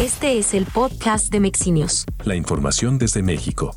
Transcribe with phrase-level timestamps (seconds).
[0.00, 2.04] Este es el podcast de Mexinios.
[2.24, 3.76] La información desde México.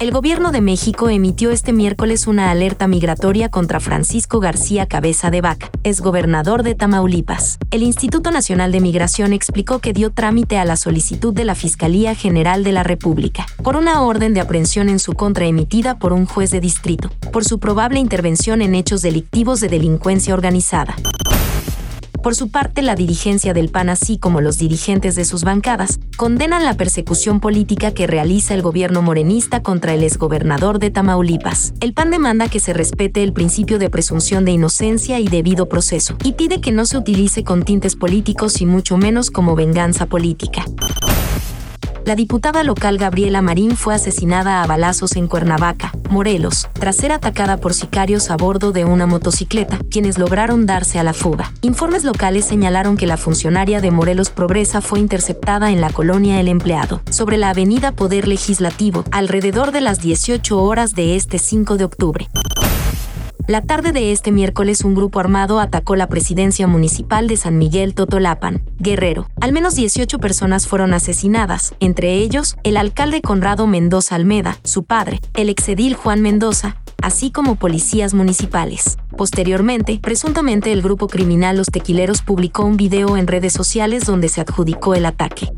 [0.00, 5.40] El gobierno de México emitió este miércoles una alerta migratoria contra Francisco García Cabeza de
[5.40, 5.70] Vaca,
[6.00, 7.58] gobernador de Tamaulipas.
[7.70, 12.14] El Instituto Nacional de Migración explicó que dio trámite a la solicitud de la Fiscalía
[12.14, 16.26] General de la República por una orden de aprehensión en su contra emitida por un
[16.26, 20.96] juez de distrito, por su probable intervención en hechos delictivos de delincuencia organizada.
[22.28, 26.62] Por su parte, la dirigencia del PAN, así como los dirigentes de sus bancadas, condenan
[26.62, 31.72] la persecución política que realiza el gobierno morenista contra el exgobernador de Tamaulipas.
[31.80, 36.18] El PAN demanda que se respete el principio de presunción de inocencia y debido proceso,
[36.22, 40.66] y pide que no se utilice con tintes políticos y mucho menos como venganza política
[42.08, 47.58] la diputada local Gabriela Marín fue asesinada a balazos en Cuernavaca, Morelos, tras ser atacada
[47.58, 51.52] por sicarios a bordo de una motocicleta, quienes lograron darse a la fuga.
[51.60, 56.48] Informes locales señalaron que la funcionaria de Morelos Progresa fue interceptada en la colonia El
[56.48, 61.84] Empleado, sobre la avenida Poder Legislativo, alrededor de las 18 horas de este 5 de
[61.84, 62.30] octubre.
[63.48, 67.94] La tarde de este miércoles un grupo armado atacó la presidencia municipal de San Miguel
[67.94, 69.30] Totolapan, Guerrero.
[69.40, 75.22] Al menos 18 personas fueron asesinadas, entre ellos el alcalde Conrado Mendoza Almeda, su padre,
[75.32, 78.98] el exedil Juan Mendoza, así como policías municipales.
[79.16, 84.42] Posteriormente, presuntamente el grupo criminal Los Tequileros publicó un video en redes sociales donde se
[84.42, 85.50] adjudicó el ataque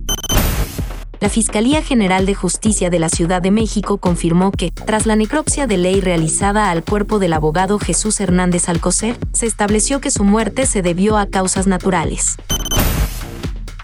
[1.20, 5.66] la Fiscalía General de Justicia de la Ciudad de México confirmó que, tras la necropsia
[5.66, 10.64] de ley realizada al cuerpo del abogado Jesús Hernández Alcocer, se estableció que su muerte
[10.64, 12.36] se debió a causas naturales.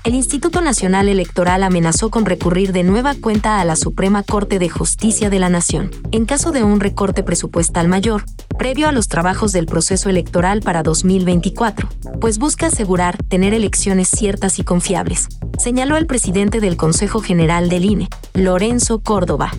[0.06, 4.68] El Instituto Nacional Electoral amenazó con recurrir de nueva cuenta a la Suprema Corte de
[4.68, 8.24] Justicia de la Nación, en caso de un recorte presupuestal mayor,
[8.56, 11.88] previo a los trabajos del proceso electoral para 2024,
[12.20, 15.26] pues busca asegurar tener elecciones ciertas y confiables,
[15.58, 19.52] señaló el presidente del Consejo General del INE, Lorenzo Córdoba.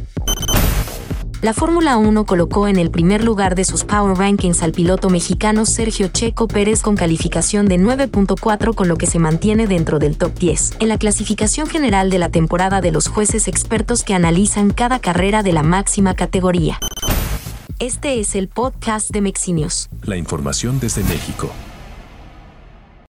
[1.42, 5.68] La Fórmula 1 colocó en el primer lugar de sus Power Rankings al piloto mexicano
[5.68, 10.34] Sergio Checo Pérez con calificación de 9.4 con lo que se mantiene dentro del top
[10.38, 14.98] 10 en la clasificación general de la temporada de los jueces expertos que analizan cada
[14.98, 16.80] carrera de la máxima categoría.
[17.78, 19.90] Este es el podcast de Mexinios.
[20.04, 21.52] La información desde México.